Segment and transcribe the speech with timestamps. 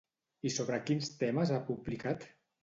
[0.49, 2.27] I sobre quins temes ha publicat?